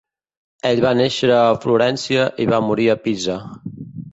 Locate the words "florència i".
1.65-2.51